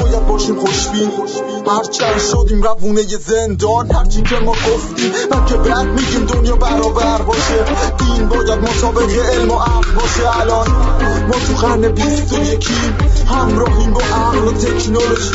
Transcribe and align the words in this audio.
باید 0.00 0.26
باشیم 0.26 0.56
خوشبین. 0.56 1.10
هرچند 1.66 2.18
شدیم 2.18 2.62
روونه 2.62 3.02
زندان. 3.02 3.90
هرچی 3.90 4.22
که 4.22 4.36
ما 4.36 4.52
گفتیم 4.52 5.12
که 5.48 5.54
بعد 5.54 5.86
میگیم 5.86 6.24
دنیا 6.26 6.56
برابر 6.56 7.22
باشه. 7.22 7.64
دین 7.98 8.28
باید 8.28 8.58
مطابق 8.58 9.10
علم 9.10 9.50
و 9.50 9.54
عقل 9.54 9.94
باشه. 9.94 10.40
الان 10.40 10.68
ما 11.26 11.34
تو 11.46 11.66
قرن 11.66 11.88
بیست 11.88 12.32
و 12.32 12.42
یکیم 12.42 12.98
همراهیم 13.28 13.92
با 13.92 14.00
عقل 14.00 14.38
و 14.38 14.52
تکنولوژی. 14.52 15.34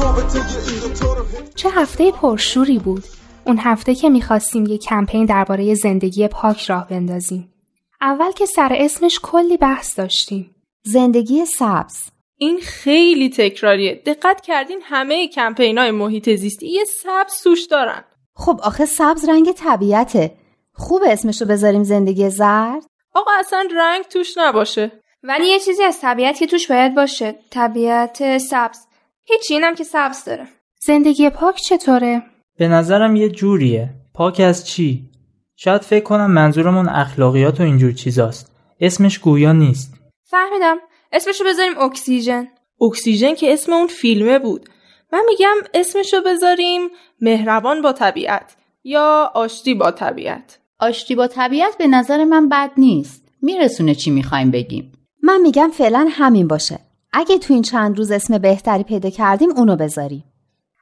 رابطه 0.00 0.38
این 0.38 0.78
دوتا 0.80 1.12
رو 1.12 1.24
چه 1.54 1.70
هفته 1.70 2.12
پرشوری 2.12 2.78
بود. 2.78 3.04
اون 3.46 3.58
هفته 3.58 3.94
که 3.94 4.10
می‌خواستیم 4.10 4.66
یه 4.66 4.78
کمپین 4.78 5.26
درباره 5.26 5.74
زندگی 5.74 6.28
پاک 6.28 6.70
راه 6.70 6.88
بندازیم. 6.88 7.52
اول 8.00 8.32
که 8.32 8.46
سر 8.46 8.76
اسمش 8.80 9.20
کلی 9.22 9.56
بحث 9.56 9.98
داشتیم. 9.98 10.54
زندگی 10.84 11.46
سبز. 11.46 11.94
این 12.42 12.60
خیلی 12.60 13.30
تکراریه. 13.30 14.02
دقت 14.06 14.40
کردین 14.40 14.80
همه 14.82 15.28
کمپین 15.28 15.78
های 15.78 15.90
محیط 15.90 16.30
زیستی 16.30 16.68
یه 16.68 16.84
سبز 16.84 17.42
توش 17.42 17.64
دارن. 17.64 18.04
خب 18.34 18.60
آخه 18.62 18.86
سبز 18.86 19.28
رنگ 19.28 19.52
طبیعته. 19.52 20.34
خوب 20.74 21.02
اسمشو 21.06 21.44
بذاریم 21.44 21.82
زندگی 21.82 22.30
زرد؟ 22.30 22.82
آقا 23.14 23.30
اصلا 23.38 23.68
رنگ 23.76 24.04
توش 24.04 24.38
نباشه. 24.38 24.92
ولی 25.22 25.46
یه 25.46 25.58
چیزی 25.58 25.82
از 25.82 26.00
طبیعت 26.00 26.38
که 26.38 26.46
توش 26.46 26.70
باید 26.70 26.94
باشه. 26.94 27.34
طبیعت 27.50 28.38
سبز. 28.38 28.78
هیچی 29.24 29.54
اینم 29.54 29.74
که 29.74 29.84
سبز 29.84 30.24
داره. 30.24 30.48
زندگی 30.80 31.30
پاک 31.30 31.56
چطوره؟ 31.56 32.22
به 32.58 32.68
نظرم 32.68 33.16
یه 33.16 33.28
جوریه. 33.28 33.88
پاک 34.14 34.40
از 34.40 34.66
چی؟ 34.66 35.10
شاید 35.56 35.82
فکر 35.82 36.04
کنم 36.04 36.30
منظورمون 36.30 36.88
اخلاقیات 36.88 37.60
و 37.60 37.62
اینجور 37.62 37.92
چیزاست. 37.92 38.52
اسمش 38.80 39.18
گویا 39.18 39.52
نیست. 39.52 39.94
فهمیدم. 40.24 40.76
اسمشو 41.12 41.44
بذاریم 41.44 41.78
اکسیژن. 41.78 42.48
اکسیژن 42.80 43.34
که 43.34 43.52
اسم 43.52 43.72
اون 43.72 43.86
فیلمه 43.86 44.38
بود. 44.38 44.68
من 45.12 45.22
میگم 45.28 45.54
اسمشو 45.74 46.16
بذاریم 46.26 46.80
مهربان 47.20 47.82
با 47.82 47.92
طبیعت 47.92 48.56
یا 48.84 49.30
آشتی 49.34 49.74
با 49.74 49.90
طبیعت. 49.90 50.58
آشتی 50.78 51.14
با 51.14 51.26
طبیعت 51.26 51.78
به 51.78 51.86
نظر 51.86 52.24
من 52.24 52.48
بد 52.48 52.70
نیست. 52.76 53.22
میرسونه 53.42 53.94
چی 53.94 54.10
می‌خوایم 54.10 54.50
بگیم. 54.50 54.92
من 55.22 55.40
میگم 55.40 55.70
فعلا 55.74 56.08
همین 56.10 56.48
باشه. 56.48 56.78
اگه 57.12 57.38
تو 57.38 57.54
این 57.54 57.62
چند 57.62 57.98
روز 57.98 58.10
اسم 58.10 58.38
بهتری 58.38 58.82
پیدا 58.82 59.10
کردیم 59.10 59.50
اونو 59.50 59.76
بذاریم. 59.76 60.24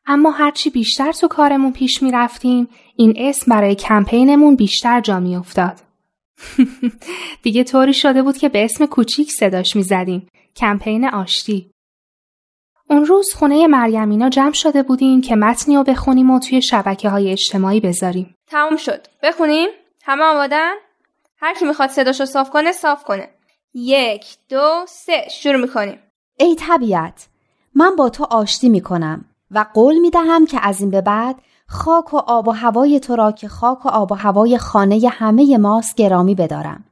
اما 0.07 0.31
هرچی 0.31 0.71
بیشتر 0.71 1.13
تو 1.13 1.29
کارمون 1.29 1.73
پیش 1.73 2.03
می‌رفتیم 2.03 2.69
این 2.97 3.15
اسم 3.17 3.51
برای 3.51 3.75
کمپینمون 3.75 4.57
بیشتر 4.57 5.01
جا 5.01 5.21
میافتاد. 5.21 5.81
دیگه 7.43 7.65
طوری 7.65 7.95
شده 7.95 8.23
بود 8.23 8.37
که 8.37 8.49
به 8.49 8.65
اسم 8.65 8.87
کوچیک 8.87 9.33
صداش 9.33 9.77
می‌زدیم. 9.77 10.29
کمپین 10.57 11.09
آشتی. 11.09 11.71
اون 12.91 13.07
روز 13.07 13.35
خونه 13.35 13.67
مریمینا 13.67 14.29
جمع 14.29 14.53
شده 14.53 14.83
بودیم 14.83 15.21
که 15.21 15.37
متنی 15.37 15.77
رو 15.77 15.85
بخونیم 15.85 16.31
و 16.31 16.39
توی 16.39 16.63
شبکه 16.63 17.09
های 17.09 17.33
اجتماعی 17.33 17.81
بذاریم. 17.81 18.35
تموم 18.47 18.77
شد. 18.77 19.07
بخونیم؟ 19.23 19.69
همه 20.05 20.25
آمادن؟ 20.25 20.73
هر 21.37 21.55
کی 21.55 21.65
می‌خواد 21.65 21.91
صداشو 21.91 22.25
صاف 22.25 22.51
کنه 22.51 22.73
صاف 22.73 23.05
کنه. 23.05 23.29
یک 23.75 24.25
دو 24.49 24.85
سه. 24.89 25.29
شروع 25.31 25.61
می‌کنیم. 25.61 25.99
ای 26.39 26.55
طبیعت 26.55 27.27
من 27.75 27.97
با 27.97 28.09
تو 28.09 28.25
آشتی 28.25 28.69
می‌کنم 28.69 29.25
و 29.51 29.67
قول 29.75 29.99
می‌دهم 29.99 30.47
که 30.47 30.59
از 30.63 30.81
این 30.81 30.91
به 30.91 31.01
بعد 31.01 31.37
خاک 31.73 32.15
و 32.15 32.17
آب 32.17 32.49
و 32.49 32.51
هوای 32.51 33.01
تو 33.01 33.17
را 33.17 33.33
که 33.33 33.49
خاک 33.49 33.87
و 33.87 33.89
آب 33.89 34.13
و 34.13 34.15
هوای 34.15 34.59
خانه 34.59 35.09
همه 35.11 35.59
ماست 35.59 35.97
گرامی 35.97 36.35
بدارم 36.35 36.85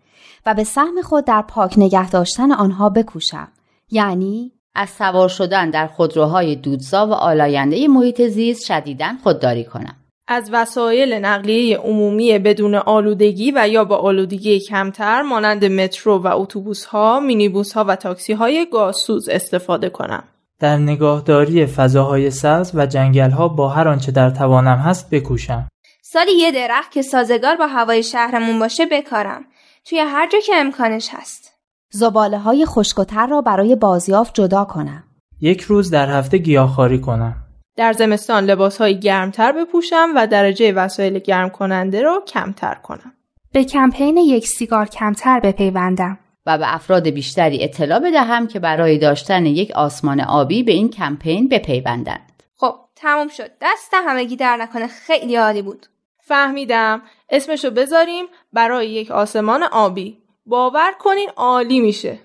و 0.47 0.55
به 0.55 0.65
سهم 0.65 1.03
خود 1.03 1.25
در 1.25 1.43
پاک 1.43 1.79
نگه 1.79 2.11
داشتن 2.11 2.53
آنها 2.53 2.89
بکوشم 2.89 3.49
یعنی 3.91 4.53
از 4.75 4.91
سوار 4.91 5.29
شدن 5.29 5.71
در 5.71 5.87
خودروهای 5.87 6.57
دودزا 6.57 7.07
و 7.07 7.13
آلاینده 7.13 7.89
محیط 7.89 8.23
زیست 8.23 8.65
شدیدن 8.67 9.17
خودداری 9.17 9.65
کنم 9.65 9.97
از 10.29 10.51
وسایل 10.53 11.13
نقلیه 11.13 11.79
عمومی 11.79 12.39
بدون 12.39 12.75
آلودگی 12.75 13.53
و 13.57 13.69
یا 13.69 13.85
با 13.85 13.97
آلودگی 13.97 14.61
کمتر 14.61 15.23
مانند 15.23 15.65
مترو 15.65 16.19
و 16.19 16.41
اتوبوس 16.41 16.85
ها، 16.85 17.21
مینیبوس 17.21 17.73
ها 17.73 17.85
و 17.89 17.97
تاکسی 17.97 18.33
های 18.33 18.67
گازسوز 18.73 19.29
استفاده 19.29 19.89
کنم. 19.89 20.25
در 20.61 20.77
نگاهداری 20.77 21.67
فضاهای 21.67 22.31
سبز 22.31 22.71
و 22.75 22.87
جنگلها 22.87 23.49
با 23.49 23.69
هر 23.69 23.89
آنچه 23.89 24.13
در 24.13 24.31
توانم 24.31 24.79
هست 24.79 25.11
بکوشم. 25.11 25.69
سالی 26.03 26.33
یه 26.33 26.53
درخت 26.53 26.91
که 26.91 27.03
سازگار 27.03 27.57
با 27.57 27.67
هوای 27.67 28.03
شهرمون 28.03 28.59
باشه 28.59 28.87
بکارم. 28.87 29.45
توی 29.85 29.99
هر 29.99 30.29
جا 30.29 30.39
که 30.47 30.53
امکانش 30.57 31.09
هست. 31.13 31.55
زباله 31.91 32.39
های 32.39 32.67
خشکتر 32.67 33.27
را 33.27 33.41
برای 33.41 33.77
بازیافت 33.77 34.35
جدا 34.35 34.65
کنم. 34.65 35.05
یک 35.41 35.61
روز 35.61 35.91
در 35.91 36.19
هفته 36.19 36.39
گیاهخواری 36.39 37.01
کنم. 37.01 37.37
در 37.77 37.93
زمستان 37.93 38.45
لباس 38.45 38.79
های 38.79 39.01
گرمتر 39.01 39.53
بپوشم 39.53 40.09
و 40.17 40.27
درجه 40.27 40.73
وسایل 40.73 41.19
گرم 41.19 41.51
کننده 41.51 42.03
را 42.03 42.23
کمتر 42.27 42.75
کنم. 42.75 43.13
به 43.53 43.65
کمپین 43.65 44.17
یک 44.17 44.47
سیگار 44.47 44.87
کمتر 44.87 45.41
بپیوندم. 45.41 46.19
و 46.49 46.59
به 46.59 46.75
افراد 46.75 47.09
بیشتری 47.09 47.65
اطلاع 47.65 47.99
بدهم 47.99 48.47
که 48.47 48.59
برای 48.59 48.99
داشتن 48.99 49.47
یک 49.47 49.71
آسمان 49.71 50.21
آبی 50.21 50.63
به 50.63 50.73
این 50.73 50.91
کمپین 50.91 51.49
بپیوندند. 51.49 52.43
خب 52.57 52.75
تموم 52.97 53.29
شد. 53.29 53.51
دست 53.61 53.95
همگی 53.95 54.37
در 54.37 54.57
نکنه 54.57 54.87
خیلی 54.87 55.37
عالی 55.37 55.63
بود. 55.63 55.87
فهمیدم. 56.21 57.03
اسمشو 57.31 57.71
بذاریم 57.71 58.27
برای 58.53 58.91
یک 58.91 59.11
آسمان 59.11 59.63
آبی. 59.63 60.19
باور 60.47 60.93
کنین 60.99 61.29
عالی 61.37 61.81
میشه. 61.81 62.19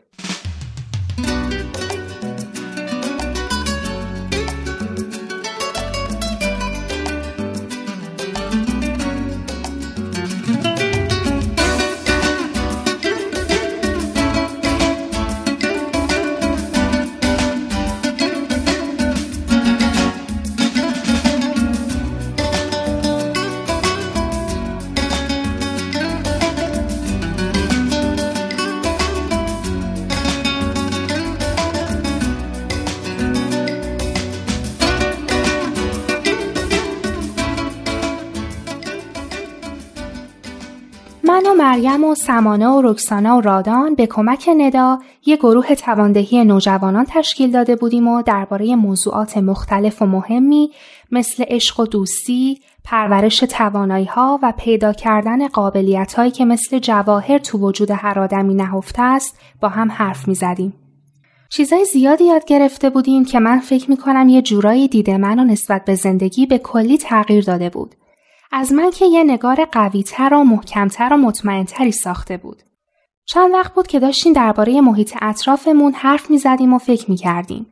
من 41.25 41.45
و 41.45 41.53
مریم 41.53 42.03
و 42.03 42.16
سمانه 42.16 42.67
و 42.67 42.81
رکسانا 42.81 43.38
و 43.38 43.41
رادان 43.41 43.95
به 43.95 44.07
کمک 44.07 44.50
ندا 44.57 45.00
یه 45.25 45.35
گروه 45.35 45.75
تواندهی 45.75 46.45
نوجوانان 46.45 47.06
تشکیل 47.09 47.51
داده 47.51 47.75
بودیم 47.75 48.07
و 48.07 48.22
درباره 48.22 48.75
موضوعات 48.75 49.38
مختلف 49.38 50.01
و 50.01 50.06
مهمی 50.06 50.72
مثل 51.11 51.44
عشق 51.47 51.79
و 51.79 51.85
دوستی، 51.85 52.59
پرورش 52.84 53.39
توانایی 53.39 54.06
ها 54.06 54.40
و 54.43 54.53
پیدا 54.58 54.93
کردن 54.93 55.47
قابلیت 55.47 56.14
هایی 56.14 56.31
که 56.31 56.46
مثل 56.46 56.79
جواهر 56.79 57.37
تو 57.37 57.58
وجود 57.58 57.91
هر 57.91 58.20
آدمی 58.20 58.53
نهفته 58.53 59.02
است 59.02 59.40
با 59.61 59.70
هم 59.70 59.91
حرف 59.91 60.28
می 60.28 60.35
زدیم. 60.35 60.73
چیزای 61.49 61.85
زیادی 61.85 62.23
یاد 62.23 62.46
گرفته 62.46 62.90
بودیم 62.90 63.25
که 63.25 63.40
من 63.40 63.59
فکر 63.59 63.90
می 63.90 63.97
کنم 63.97 64.29
یه 64.29 64.41
جورایی 64.41 64.87
دیده 64.87 65.17
من 65.17 65.40
و 65.40 65.43
نسبت 65.43 65.85
به 65.85 65.96
زندگی 65.96 66.46
به 66.46 66.58
کلی 66.58 66.97
تغییر 66.97 67.43
داده 67.43 67.70
بود. 67.70 67.96
از 68.55 68.73
من 68.73 68.91
که 68.91 69.05
یه 69.05 69.23
نگار 69.23 69.66
قویتر 69.66 70.34
و 70.34 70.44
محکمتر 70.44 71.14
و 71.14 71.17
مطمئنتری 71.17 71.91
ساخته 71.91 72.38
بود. 72.38 72.64
چند 73.26 73.53
وقت 73.53 73.73
بود 73.73 73.88
که 73.88 74.00
داشتیم 74.00 74.34
درباره 74.34 74.82
محیط 74.82 75.14
اطرافمون 75.22 75.94
حرف 75.94 76.29
می 76.29 76.38
زدیم 76.38 76.73
و 76.73 76.78
فکر 76.78 77.11
می 77.11 77.17
کردیم. 77.17 77.66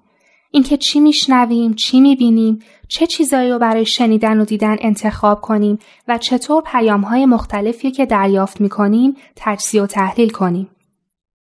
اینکه 0.51 0.77
چی 0.77 0.99
میشنویم، 0.99 1.73
چی 1.73 1.99
می‌بینیم، 1.99 2.59
چه 2.87 3.07
چیزایی 3.07 3.51
رو 3.51 3.59
برای 3.59 3.85
شنیدن 3.85 4.39
و 4.39 4.45
دیدن 4.45 4.75
انتخاب 4.79 5.41
کنیم 5.41 5.79
و 6.07 6.17
چطور 6.17 6.63
پیامهای 6.63 7.25
مختلفی 7.25 7.91
که 7.91 8.05
دریافت 8.05 8.61
می‌کنیم 8.61 9.15
تجزیه 9.35 9.83
و 9.83 9.87
تحلیل 9.87 10.29
کنیم. 10.29 10.69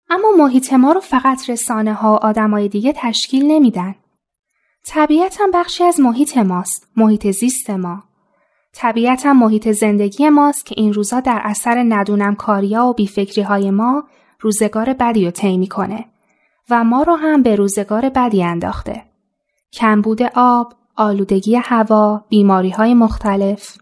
اما 0.09 0.31
محیط 0.37 0.73
ما 0.73 0.91
رو 0.91 0.99
فقط 0.99 1.49
رسانه 1.49 1.93
ها 1.93 2.13
و 2.13 2.25
آدمای 2.25 2.67
دیگه 2.67 2.93
تشکیل 2.95 3.45
نمیدن. 3.45 3.95
طبیعت 4.85 5.37
هم 5.41 5.51
بخشی 5.51 5.83
از 5.83 5.99
محیط 5.99 6.37
ماست، 6.37 6.87
محیط 6.95 7.31
زیست 7.31 7.69
ما. 7.69 8.10
طبیعتا 8.73 9.33
محیط 9.33 9.71
زندگی 9.71 10.29
ماست 10.29 10.65
که 10.65 10.75
این 10.77 10.93
روزا 10.93 11.19
در 11.19 11.41
اثر 11.43 11.83
ندونم 11.89 12.35
کاریا 12.35 12.85
و 12.85 12.93
بیفکری 12.93 13.41
های 13.41 13.71
ما 13.71 14.03
روزگار 14.39 14.93
بدی 14.93 15.25
رو 15.25 15.31
طی 15.31 15.67
کنه 15.67 16.05
و 16.69 16.83
ما 16.83 17.03
رو 17.03 17.15
هم 17.15 17.43
به 17.43 17.55
روزگار 17.55 18.09
بدی 18.09 18.43
انداخته. 18.43 19.03
کمبود 19.73 20.21
آب، 20.35 20.73
آلودگی 20.95 21.55
هوا، 21.55 22.25
بیماری 22.29 22.69
های 22.69 22.93
مختلف. 22.93 23.77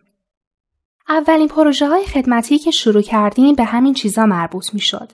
اولین 1.09 1.47
پروژه 1.47 1.87
های 1.87 2.05
خدمتی 2.05 2.57
که 2.57 2.71
شروع 2.71 3.01
کردیم 3.01 3.55
به 3.55 3.63
همین 3.63 3.93
چیزا 3.93 4.25
مربوط 4.25 4.73
می 4.73 4.79
شد. 4.79 5.11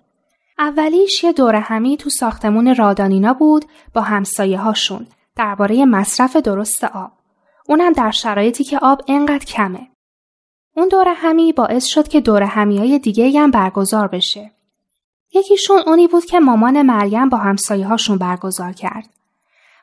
اولیش 0.59 1.23
یه 1.23 1.33
دوره 1.33 1.59
همی 1.59 1.97
تو 1.97 2.09
ساختمون 2.09 2.75
رادانینا 2.75 3.33
بود 3.33 3.65
با 3.93 4.01
همسایه 4.01 4.59
هاشون 4.59 5.07
درباره 5.35 5.85
مصرف 5.85 6.35
درست 6.35 6.83
آب. 6.83 7.11
اونم 7.67 7.93
در 7.93 8.11
شرایطی 8.11 8.63
که 8.63 8.79
آب 8.79 9.01
انقدر 9.07 9.45
کمه. 9.45 9.87
اون 10.75 10.87
دوره 10.87 11.13
همی 11.13 11.53
باعث 11.53 11.85
شد 11.85 12.07
که 12.07 12.21
دوره 12.21 12.45
همی 12.45 12.77
های 12.77 12.99
دیگه 12.99 13.39
هم 13.39 13.51
برگزار 13.51 14.07
بشه. 14.07 14.51
یکیشون 15.33 15.79
اونی 15.87 16.07
بود 16.07 16.25
که 16.25 16.39
مامان 16.39 16.81
مریم 16.81 17.29
با 17.29 17.37
همسایه 17.37 17.87
هاشون 17.87 18.17
برگزار 18.17 18.73
کرد. 18.73 19.09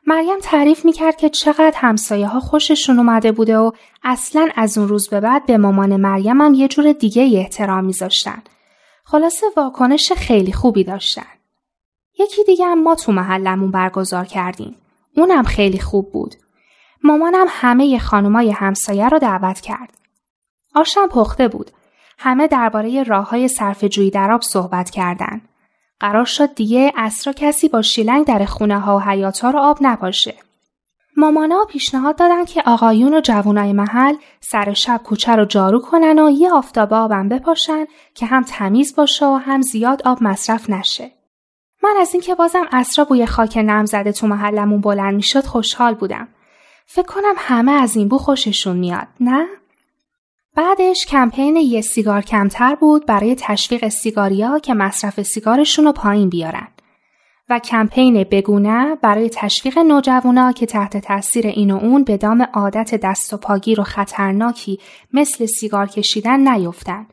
مریم 0.07 0.39
تعریف 0.41 0.85
می‌کرد 0.85 1.15
که 1.15 1.29
چقدر 1.29 1.73
همسایه 1.75 2.27
ها 2.27 2.39
خوششون 2.39 2.97
اومده 2.97 3.31
بوده 3.31 3.57
و 3.57 3.71
اصلا 4.03 4.49
از 4.55 4.77
اون 4.77 4.87
روز 4.87 5.09
به 5.09 5.19
بعد 5.19 5.45
به 5.45 5.57
مامان 5.57 5.95
مریم 5.97 6.41
هم 6.41 6.53
یه 6.53 6.67
جور 6.67 6.91
دیگه 6.91 7.23
احترام 7.23 7.85
میذاشتن. 7.85 8.43
خلاصه 9.03 9.45
واکنش 9.57 10.11
خیلی 10.11 10.53
خوبی 10.53 10.83
داشتن. 10.83 11.25
یکی 12.19 12.43
دیگه 12.43 12.65
هم 12.65 12.83
ما 12.83 12.95
تو 12.95 13.11
محلمون 13.11 13.71
برگزار 13.71 14.25
کردیم. 14.25 14.75
اونم 15.15 15.43
خیلی 15.43 15.79
خوب 15.79 16.11
بود. 16.11 16.35
مامانم 17.03 17.47
همه 17.49 17.99
خانمای 17.99 18.51
همسایه 18.51 19.09
رو 19.09 19.19
دعوت 19.19 19.61
کرد. 19.61 19.97
آشم 20.75 21.07
پخته 21.07 21.47
بود. 21.47 21.71
همه 22.17 22.47
درباره 22.47 23.03
راه 23.03 23.29
های 23.29 23.47
صرف 23.47 23.83
جویی 23.83 24.09
در 24.11 24.31
آب 24.31 24.41
صحبت 24.41 24.89
کردند. 24.89 25.41
قرار 25.99 26.25
شد 26.25 26.55
دیگه 26.55 26.93
اصرا 26.95 27.33
کسی 27.33 27.69
با 27.69 27.81
شیلنگ 27.81 28.25
در 28.25 28.45
خونه 28.45 28.79
ها 28.79 28.97
و 28.97 28.99
حیات 28.99 29.39
ها 29.39 29.49
رو 29.49 29.59
آب 29.59 29.77
نپاشه. 29.81 30.35
مامانا 31.17 31.65
پیشنهاد 31.65 32.15
دادن 32.15 32.45
که 32.45 32.63
آقایون 32.65 33.13
و 33.13 33.21
جوانای 33.21 33.73
محل 33.73 34.15
سر 34.41 34.73
شب 34.73 35.01
کوچه 35.03 35.35
رو 35.35 35.45
جارو 35.45 35.79
کنن 35.79 36.19
و 36.19 36.29
یه 36.29 36.51
آفتاب 36.51 36.93
آبم 36.93 37.29
بپاشن 37.29 37.85
که 38.15 38.25
هم 38.25 38.43
تمیز 38.43 38.95
باشه 38.95 39.25
و 39.25 39.33
هم 39.35 39.61
زیاد 39.61 40.01
آب 40.05 40.17
مصرف 40.21 40.69
نشه. 40.69 41.11
من 41.83 41.93
از 42.01 42.13
اینکه 42.13 42.35
بازم 42.35 42.65
اصرا 42.71 43.05
بوی 43.05 43.25
خاک 43.25 43.57
نم 43.57 43.85
زده 43.85 44.11
تو 44.11 44.27
محلمون 44.27 44.81
بلند 44.81 45.15
می‌شد 45.15 45.45
خوشحال 45.45 45.93
بودم. 45.93 46.27
فکر 46.85 47.07
کنم 47.07 47.33
همه 47.37 47.71
از 47.71 47.95
این 47.95 48.07
بو 48.07 48.17
خوششون 48.17 48.77
میاد، 48.77 49.07
نه؟ 49.19 49.47
بعدش 50.55 51.05
کمپین 51.05 51.55
یه 51.55 51.81
سیگار 51.81 52.21
کمتر 52.21 52.75
بود 52.75 53.05
برای 53.05 53.35
تشویق 53.39 53.87
سیگاریا 53.87 54.59
که 54.59 54.73
مصرف 54.73 55.21
سیگارشون 55.21 55.85
رو 55.85 55.91
پایین 55.91 56.29
بیارن 56.29 56.67
و 57.49 57.59
کمپین 57.59 58.23
بگونه 58.23 58.95
برای 58.95 59.29
تشویق 59.29 59.77
نوجوانا 59.77 60.51
که 60.51 60.65
تحت 60.65 60.97
تاثیر 60.97 61.47
این 61.47 61.71
و 61.71 61.77
اون 61.77 62.03
به 62.03 62.17
دام 62.17 62.41
عادت 62.53 62.95
دست 62.95 63.33
و 63.33 63.37
پاگیر 63.37 63.81
و 63.81 63.83
خطرناکی 63.83 64.79
مثل 65.13 65.45
سیگار 65.45 65.87
کشیدن 65.87 66.47
نیفتن 66.49 67.07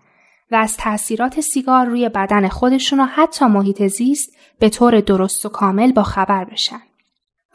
و 0.50 0.54
از 0.54 0.76
تاثیرات 0.76 1.40
سیگار 1.40 1.86
روی 1.86 2.08
بدن 2.08 2.48
خودشون 2.48 3.00
و 3.00 3.04
حتی 3.04 3.44
محیط 3.44 3.86
زیست 3.86 4.36
به 4.58 4.68
طور 4.68 5.00
درست 5.00 5.46
و 5.46 5.48
کامل 5.48 5.92
با 5.92 6.02
خبر 6.02 6.44
بشن. 6.44 6.82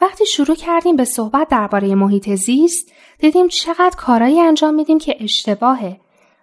وقتی 0.00 0.26
شروع 0.26 0.56
کردیم 0.56 0.96
به 0.96 1.04
صحبت 1.04 1.48
درباره 1.48 1.94
محیط 1.94 2.34
زیست 2.34 2.92
دیدیم 3.18 3.48
چقدر 3.48 3.94
کارایی 3.96 4.40
انجام 4.40 4.74
میدیم 4.74 4.98
که 4.98 5.16
اشتباهه 5.20 6.00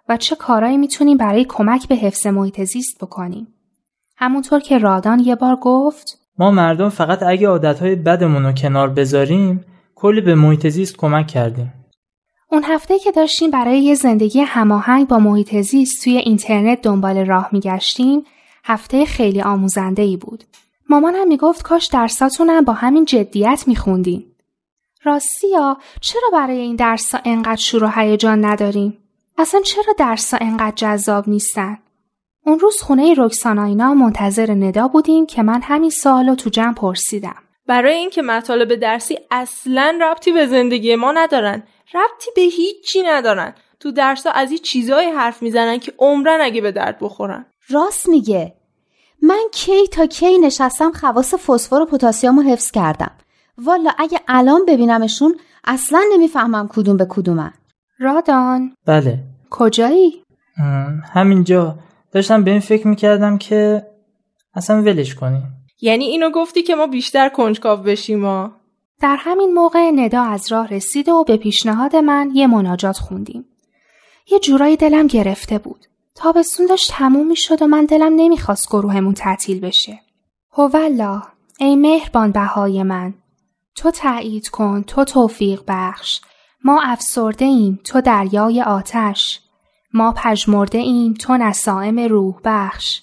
و 0.08 0.16
چه 0.16 0.36
کارایی 0.36 0.76
می‌تونیم 0.76 1.16
برای 1.16 1.44
کمک 1.48 1.88
به 1.88 1.94
حفظ 1.94 2.26
محیط 2.26 2.64
زیست 2.64 2.98
بکنیم. 3.00 3.48
همونطور 4.16 4.60
که 4.60 4.78
رادان 4.78 5.18
یه 5.18 5.34
بار 5.34 5.56
گفت 5.56 6.18
ما 6.38 6.50
مردم 6.50 6.88
فقط 6.88 7.22
اگه 7.22 7.48
عادتهای 7.48 7.96
بدمون 7.96 8.46
رو 8.46 8.52
کنار 8.52 8.90
بذاریم 8.90 9.64
کلی 9.94 10.20
به 10.20 10.34
محیط 10.34 10.68
زیست 10.68 10.96
کمک 10.96 11.26
کردیم. 11.26 11.72
اون 12.50 12.64
هفته 12.64 12.98
که 12.98 13.12
داشتیم 13.12 13.50
برای 13.50 13.78
یه 13.78 13.94
زندگی 13.94 14.40
هماهنگ 14.40 15.08
با 15.08 15.18
محیط 15.18 15.56
زیست 15.60 16.04
توی 16.04 16.16
اینترنت 16.16 16.82
دنبال 16.82 17.26
راه 17.26 17.48
میگشتیم 17.52 18.22
هفته 18.64 19.04
خیلی 19.04 19.42
آموزنده 19.42 20.02
ای 20.02 20.16
بود. 20.16 20.44
مامانم 20.88 21.28
می‌گفت 21.28 21.62
کاش 21.62 21.86
درساتونم 21.86 22.64
با 22.64 22.72
همین 22.72 23.04
جدیت 23.04 23.64
میخوندین. 23.66 24.24
راستی 25.04 25.46
چرا 26.00 26.30
برای 26.32 26.58
این 26.58 26.76
درسا 26.76 27.18
انقدر 27.24 27.60
شور 27.60 27.84
و 27.84 27.88
هیجان 27.94 28.44
نداریم؟ 28.44 28.98
اصلا 29.38 29.60
چرا 29.60 29.94
درسا 29.98 30.36
انقدر 30.40 30.74
جذاب 30.76 31.28
نیستن؟ 31.28 31.78
اون 32.46 32.58
روز 32.58 32.82
خونه 32.82 33.14
رکساناینا 33.18 33.94
منتظر 33.94 34.50
ندا 34.50 34.88
بودیم 34.88 35.26
که 35.26 35.42
من 35.42 35.62
همین 35.62 35.90
سوالو 35.90 36.34
تو 36.34 36.50
جمع 36.50 36.74
پرسیدم. 36.74 37.36
برای 37.66 37.94
اینکه 37.94 38.22
مطالب 38.22 38.74
درسی 38.74 39.18
اصلا 39.30 39.98
ربطی 40.02 40.32
به 40.32 40.46
زندگی 40.46 40.94
ما 40.94 41.12
ندارن 41.12 41.62
ربطی 41.94 42.30
به 42.36 42.42
هیچی 42.42 43.02
ندارن 43.02 43.54
تو 43.80 43.90
درسا 43.90 44.30
از 44.30 44.50
این 44.50 44.60
چیزایی 44.60 45.08
حرف 45.08 45.42
می‌زنن 45.42 45.78
که 45.78 45.92
عمرن 45.98 46.40
اگه 46.40 46.60
به 46.60 46.72
درد 46.72 46.98
بخورن 47.00 47.46
راست 47.68 48.08
میگه 48.08 48.54
من 49.26 49.42
کی 49.52 49.86
تا 49.86 50.06
کی 50.06 50.38
نشستم 50.38 50.92
خواص 50.92 51.34
فسفر 51.34 51.76
و 51.76 51.86
پتاسیم 51.86 52.36
رو 52.36 52.42
حفظ 52.42 52.70
کردم. 52.70 53.10
والا 53.58 53.90
اگه 53.98 54.20
الان 54.28 54.60
ببینمشون 54.68 55.34
اصلا 55.64 56.02
نمی‌فهمم 56.12 56.68
کدوم 56.68 56.96
به 56.96 57.06
کدومن. 57.08 57.52
رادان. 57.98 58.74
بله. 58.86 59.18
کجایی؟ 59.50 60.22
همینجا. 61.12 61.78
داشتم 62.12 62.44
به 62.44 62.50
این 62.50 62.60
فکر 62.60 62.88
می‌کردم 62.88 63.38
که 63.38 63.86
اصلا 64.54 64.82
ولش 64.82 65.14
کنیم 65.14 65.42
یعنی 65.80 66.04
اینو 66.04 66.30
گفتی 66.30 66.62
که 66.62 66.74
ما 66.74 66.86
بیشتر 66.86 67.28
کنجکاو 67.28 67.80
بشیم 67.80 68.18
ما 68.18 68.52
در 69.00 69.16
همین 69.20 69.54
موقع 69.54 69.90
ندا 69.90 70.22
از 70.22 70.52
راه 70.52 70.68
رسید 70.68 71.08
و 71.08 71.24
به 71.24 71.36
پیشنهاد 71.36 71.96
من 71.96 72.30
یه 72.34 72.46
مناجات 72.46 72.96
خوندیم. 72.96 73.44
یه 74.30 74.38
جورایی 74.38 74.76
دلم 74.76 75.06
گرفته 75.06 75.58
بود. 75.58 75.86
تابستون 76.14 76.66
داشت 76.66 76.92
تموم 76.92 77.26
می 77.26 77.36
شد 77.36 77.62
و 77.62 77.66
من 77.66 77.84
دلم 77.84 78.12
نمی‌خواست 78.16 78.68
گروهمون 78.68 79.14
تعطیل 79.14 79.60
بشه. 79.60 80.00
هوالله 80.52 81.22
ای 81.58 81.76
مهربان 81.76 82.32
بهای 82.32 82.82
من. 82.82 83.14
تو 83.76 83.90
تایید 83.90 84.48
کن 84.48 84.82
تو 84.82 85.04
توفیق 85.04 85.62
بخش. 85.68 86.20
ما 86.64 86.82
افسرده 86.82 87.44
ایم 87.44 87.80
تو 87.84 88.00
دریای 88.00 88.62
آتش. 88.62 89.40
ما 89.94 90.12
پژمرده 90.16 90.78
ایم 90.78 91.14
تو 91.14 91.36
نسائم 91.36 91.98
روح 91.98 92.34
بخش. 92.44 93.00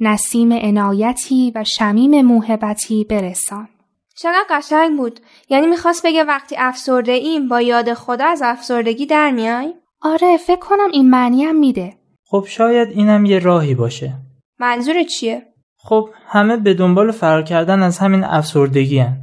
نسیم 0.00 0.52
عنایتی 0.52 1.52
و 1.54 1.64
شمیم 1.64 2.26
موهبتی 2.26 3.04
برسان. 3.04 3.68
چقدر 4.16 4.44
قشنگ 4.50 4.96
بود. 4.96 5.20
یعنی 5.48 5.66
می‌خواست 5.66 6.06
بگه 6.06 6.24
وقتی 6.24 6.56
افسرده 6.58 7.12
ایم 7.12 7.48
با 7.48 7.60
یاد 7.60 7.94
خدا 7.94 8.26
از 8.26 8.42
افسردگی 8.44 9.06
در 9.06 9.30
میای؟ 9.30 9.74
آره 10.02 10.36
فکر 10.36 10.60
کنم 10.60 10.88
این 10.92 11.10
معنی 11.10 11.44
هم 11.44 11.56
میده. 11.56 11.99
خب 12.30 12.44
شاید 12.48 12.88
اینم 12.88 13.24
یه 13.24 13.38
راهی 13.38 13.74
باشه 13.74 14.14
منظور 14.58 15.02
چیه؟ 15.02 15.42
خب 15.76 16.08
همه 16.26 16.56
به 16.56 16.74
دنبال 16.74 17.10
فرار 17.10 17.42
کردن 17.42 17.82
از 17.82 17.98
همین 17.98 18.24
افسردگی 18.24 18.98
هن. 18.98 19.16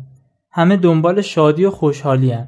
همه 0.51 0.77
دنبال 0.77 1.21
شادی 1.21 1.65
و 1.65 1.71
خوشحالی 1.71 2.31
هن. 2.31 2.47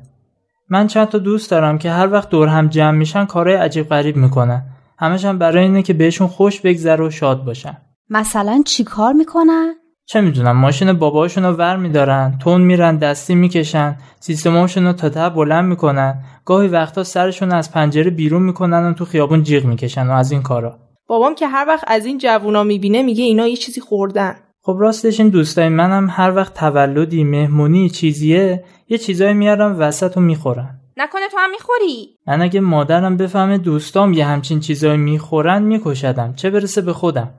من 0.69 0.87
چند 0.87 1.07
تا 1.07 1.17
دوست 1.17 1.51
دارم 1.51 1.77
که 1.77 1.91
هر 1.91 2.11
وقت 2.11 2.29
دور 2.29 2.47
هم 2.47 2.67
جمع 2.67 2.97
میشن 2.97 3.25
کارهای 3.25 3.57
عجیب 3.57 3.89
غریب 3.89 4.15
می‌کنن 4.15 4.65
همشم 4.97 5.37
برای 5.37 5.63
اینه 5.63 5.83
که 5.83 5.93
بهشون 5.93 6.27
خوش 6.27 6.61
بگذره 6.61 7.07
و 7.07 7.09
شاد 7.09 7.45
باشن 7.45 7.77
مثلا 8.09 8.63
چی 8.65 8.83
کار 8.83 9.13
می‌کنن؟ 9.13 9.73
چه 10.11 10.21
می‌دونم 10.21 10.57
ماشین 10.57 10.93
باباشون 10.93 11.45
رو 11.45 11.51
ور 11.51 11.77
میدارن 11.77 12.37
تون 12.39 12.61
میرن 12.61 12.97
دستی 12.97 13.35
می‌کشن 13.35 13.97
سیستماشون 14.19 14.85
رو 14.85 14.93
تا 14.93 15.09
ته 15.09 15.29
بلند 15.29 15.65
می‌کنن. 15.65 16.23
گاهی 16.45 16.67
وقتا 16.67 17.03
سرشون 17.03 17.51
از 17.51 17.71
پنجره 17.71 18.09
بیرون 18.09 18.43
می‌کنن 18.43 18.89
و 18.89 18.93
تو 18.93 19.05
خیابون 19.05 19.43
جیغ 19.43 19.65
می‌کشن 19.65 20.07
و 20.07 20.11
از 20.11 20.31
این 20.31 20.41
کارا. 20.41 20.77
بابام 21.07 21.35
که 21.35 21.47
هر 21.47 21.65
وقت 21.67 21.83
از 21.87 22.05
این 22.05 22.17
جوونا 22.17 22.63
می‌بینه 22.63 23.03
میگه 23.03 23.23
اینا 23.23 23.47
یه 23.47 23.55
چیزی 23.55 23.81
خوردن. 23.81 24.35
خب 24.61 24.77
راستش 24.79 25.19
این 25.19 25.29
دوستای 25.29 25.69
منم 25.69 26.07
هر 26.11 26.35
وقت 26.35 26.53
تولدی 26.53 27.23
مهمونی 27.23 27.89
چیزیه 27.89 28.63
یه 28.87 28.97
چیزایی 28.97 29.33
میارم 29.33 29.79
وسط 29.79 30.17
و 30.17 30.21
می‌خورن. 30.21 30.79
نکنه 30.97 31.27
تو 31.31 31.37
هم 31.37 31.51
می‌خوری؟ 31.51 32.15
من 32.27 32.41
اگه 32.41 32.59
مادرم 32.59 33.17
بفهمه 33.17 33.57
دوستام 33.57 34.13
یه 34.13 34.25
همچین 34.25 34.59
چیزایی 34.59 34.97
می‌خورن 34.97 35.63
میکشدم. 35.63 36.33
چه 36.33 36.49
برسه 36.49 36.81
به 36.81 36.93
خودم؟ 36.93 37.29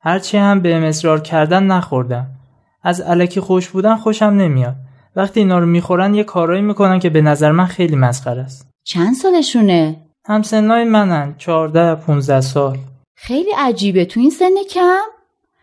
هرچی 0.00 0.36
هم 0.36 0.60
به 0.60 0.88
اصرار 0.88 1.20
کردن 1.20 1.62
نخوردم. 1.62 2.26
از 2.82 3.00
علکی 3.00 3.40
خوش 3.40 3.68
بودن 3.68 3.96
خوشم 3.96 4.24
نمیاد. 4.24 4.74
وقتی 5.16 5.40
اینا 5.40 5.58
رو 5.58 5.66
می‌خورن 5.66 6.14
یه 6.14 6.24
کارایی 6.24 6.62
می‌کنن 6.62 6.98
که 6.98 7.10
به 7.10 7.20
نظر 7.20 7.52
من 7.52 7.66
خیلی 7.66 7.96
مسخره 7.96 8.42
است. 8.42 8.70
چند 8.84 9.14
سالشونه؟ 9.14 9.96
همسنای 10.26 10.84
منن. 10.84 11.34
14 11.38 11.94
15 11.94 12.40
سال. 12.40 12.78
خیلی 13.16 13.50
عجیبه. 13.58 14.04
تو 14.04 14.20
این 14.20 14.30
سن 14.30 14.54
کم؟ 14.70 15.04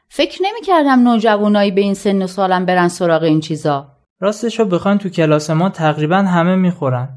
فکر 0.10 0.42
نمی‌کردم 0.44 1.00
نوجوانایی 1.00 1.72
به 1.72 1.82
این 1.82 1.94
سن 1.94 2.22
و 2.22 2.27
سالم 2.27 2.65
برن 2.65 2.88
سراغ 2.88 3.24
این 3.24 3.39
چیزا. 3.39 3.88
راستش 4.20 4.60
رو 4.60 4.65
بخواین 4.65 4.98
تو 4.98 5.10
کلاس 5.10 5.50
ما 5.50 5.70
تقریبا 5.70 6.18
همه 6.18 6.56
می‌خورن. 6.56 7.10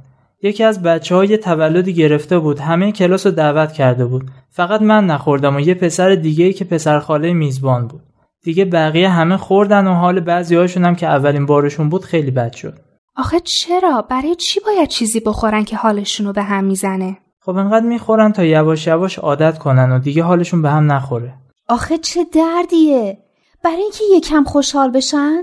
یکی 0.43 0.65
از 0.65 0.83
بچه 0.83 1.15
های 1.15 1.37
تولدی 1.37 1.95
گرفته 1.95 2.39
بود. 2.39 2.59
همه 2.59 2.93
کلاس 2.93 3.27
رو 3.27 3.33
دعوت 3.33 3.73
کرده 3.73 4.05
بود. 4.05 4.31
فقط 4.51 4.83
من 4.83 5.07
نخوردم 5.07 5.57
و 5.57 5.61
یه 5.61 5.75
پسر 5.75 6.15
دیگه 6.15 6.45
ای 6.45 6.53
که 6.53 6.65
پسر 6.65 6.99
خاله 6.99 7.33
میزبان 7.33 7.89
بود. 7.89 8.03
دیگه 8.43 8.65
بقیه 8.65 9.09
همه 9.09 9.37
خوردن 9.37 9.87
و 9.87 9.95
حال 9.95 10.21
بعضی 10.21 10.57
هاشون 10.57 10.85
هم 10.85 10.95
که 10.95 11.07
اولین 11.07 11.47
بارشون 11.47 11.89
بود 11.89 12.05
خیلی 12.05 12.31
بد 12.31 12.53
شد. 12.53 12.79
آخه 13.17 13.41
چرا؟ 13.41 14.03
برای 14.03 14.35
چی 14.35 14.61
باید 14.61 14.89
چیزی 14.89 15.21
بخورن 15.21 15.65
که 15.65 15.77
حالشون 15.77 16.27
رو 16.27 16.33
به 16.33 16.43
هم 16.43 16.65
می‌زنه؟ 16.65 17.19
خب 17.41 17.57
انقدر 17.57 17.87
می‌خورن 17.87 18.33
تا 18.33 18.45
یواش 18.45 18.87
یواش 18.87 19.19
عادت 19.19 19.59
کنن 19.59 19.93
و 19.93 19.99
دیگه 19.99 20.23
حالشون 20.23 20.63
به 20.63 20.71
هم 20.71 20.93
نخوره. 20.93 21.35
آخه 21.69 21.99
چه 21.99 22.25
دردیه! 22.25 23.19
برای 23.65 23.83
اینکه 23.83 24.05
یکم 24.17 24.45
خوشحال 24.45 24.91
بشن 24.91 25.43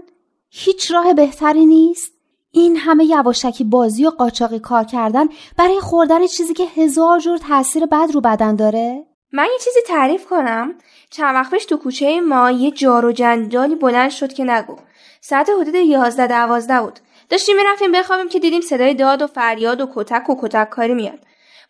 هیچ 0.52 0.92
راه 0.92 1.14
بهتری 1.14 1.66
نیست؟ 1.66 2.15
این 2.56 2.78
همه 2.78 3.06
یواشکی 3.06 3.64
بازی 3.64 4.06
و 4.06 4.10
قاچاقی 4.10 4.60
کار 4.60 4.84
کردن 4.84 5.26
برای 5.58 5.80
خوردن 5.80 6.28
چیزی 6.28 6.54
که 6.54 6.64
هزار 6.76 7.20
جور 7.20 7.38
تاثیر 7.38 7.86
بد 7.86 8.08
رو 8.14 8.22
بدن 8.22 8.56
داره؟ 8.56 9.06
من 9.34 9.44
یه 9.44 9.60
چیزی 9.64 9.80
تعریف 9.88 10.26
کنم. 10.26 10.74
چند 11.10 11.36
وقت 11.36 11.52
پیش 11.52 11.66
تو 11.66 11.78
کوچه 11.78 12.22
ما 12.22 12.52
یه 12.52 12.72
جار 12.72 13.06
و 13.06 13.12
جنجالی 13.12 13.76
بلند 13.76 14.10
شد 14.10 14.34
که 14.34 14.44
نگو. 14.44 14.76
ساعت 15.22 15.50
حدود 15.62 15.76
یازده 15.76 16.28
دوازده 16.28 16.82
بود. 16.82 17.00
داشتیم 17.30 17.56
می‌رفتیم 17.56 17.92
بخوابیم 17.92 18.30
که 18.30 18.40
دیدیم 18.40 18.62
صدای 18.62 18.94
داد 18.94 19.22
و 19.22 19.28
فریاد 19.28 19.82
و 19.82 19.88
کتک 19.96 20.30
و 20.30 20.36
کتک 20.42 20.70
کاری 20.70 20.94
میاد. 20.94 21.20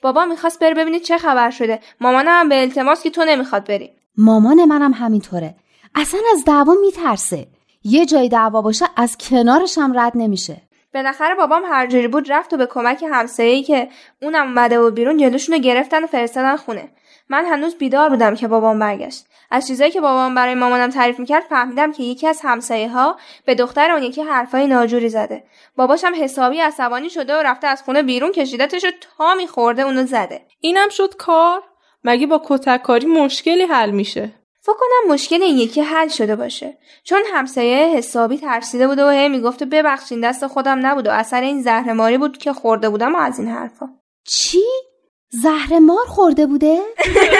بابا 0.01 0.25
می‌خواست 0.25 0.59
بره 0.59 0.73
ببینید 0.73 1.01
چه 1.01 1.17
خبر 1.17 1.49
شده. 1.49 1.79
مامانم 2.01 2.39
هم 2.39 2.49
به 2.49 2.61
التماس 2.61 3.03
که 3.03 3.09
تو 3.09 3.25
نمی‌خواد 3.25 3.67
بری. 3.67 3.91
مامان 4.17 4.65
منم 4.65 4.93
همینطوره. 4.93 5.55
اصلا 5.95 6.19
از 6.31 6.45
دعوا 6.45 6.73
میترسه. 6.81 7.47
یه 7.83 8.05
جای 8.05 8.29
دعوا 8.29 8.61
باشه 8.61 8.85
از 8.95 9.17
کنارش 9.17 9.77
هم 9.77 9.99
رد 9.99 10.11
نمیشه. 10.15 10.61
بالاخره 10.95 11.35
بابام 11.35 11.63
هر 11.65 11.87
جوری 11.87 12.07
بود 12.07 12.31
رفت 12.31 12.53
و 12.53 12.57
به 12.57 12.65
کمک 12.65 13.05
همسایه‌ای 13.11 13.63
که 13.63 13.89
اونم 14.21 14.47
اومده 14.47 14.79
و 14.79 14.91
بیرون 14.91 15.17
جلوشون 15.17 15.55
رو 15.55 15.61
گرفتن 15.61 16.03
و 16.03 16.07
فرستادن 16.07 16.55
خونه. 16.55 16.89
من 17.29 17.45
هنوز 17.45 17.75
بیدار 17.75 18.09
بودم 18.09 18.35
که 18.35 18.47
بابام 18.47 18.79
برگشت. 18.79 19.25
از 19.51 19.67
چیزایی 19.67 19.91
که 19.91 20.01
بابام 20.01 20.35
برای 20.35 20.55
مامانم 20.55 20.89
تعریف 20.89 21.19
می‌کرد 21.19 21.43
فهمیدم 21.43 21.91
که 21.91 22.03
یکی 22.03 22.27
از 22.27 22.41
همسایه 22.43 22.89
ها 22.89 23.17
به 23.45 23.55
دختر 23.55 23.91
اون 23.91 24.03
یکی 24.03 24.21
حرفای 24.21 24.67
ناجوری 24.67 25.09
زده. 25.09 25.43
باباشم 25.75 26.11
حسابی 26.21 26.59
عصبانی 26.59 27.09
شده 27.09 27.35
و 27.35 27.37
رفته 27.37 27.67
از 27.67 27.83
خونه 27.83 28.03
بیرون 28.03 28.31
کشیدتش 28.31 28.85
و 28.85 28.91
تا 29.17 29.35
میخورده 29.35 29.81
اونو 29.81 30.05
زده. 30.05 30.41
اینم 30.59 30.89
شد 30.89 31.15
کار؟ 31.15 31.61
مگه 32.03 32.27
با 32.27 32.41
کتککاری 32.45 33.07
مشکلی 33.07 33.63
حل 33.63 33.91
میشه؟ 33.91 34.31
فکر 34.65 34.73
کنم 34.73 35.13
مشکل 35.13 35.41
این 35.41 35.57
یکی 35.57 35.81
حل 35.81 36.07
شده 36.07 36.35
باشه. 36.35 36.77
چون 37.03 37.21
همسایه 37.33 37.87
حسابی 37.87 38.37
ترسیده 38.37 38.87
بوده 38.87 39.05
و 39.05 39.09
هی 39.09 39.29
می‌گفته 39.29 39.65
ببخشین 39.65 40.21
دست 40.21 40.47
خودم 40.47 40.85
نبود 40.85 41.07
و 41.07 41.11
اثر 41.11 41.41
این 41.41 41.61
زهرماری 41.61 42.17
بود 42.17 42.37
که 42.37 42.53
خورده 42.53 42.89
بودم 42.89 43.15
و 43.15 43.17
از 43.17 43.39
این 43.39 43.47
حرفا. 43.47 43.89
چی؟ 44.23 44.63
زهر 45.29 45.79
مار 45.79 46.05
خورده 46.07 46.45
بوده؟ 46.45 46.79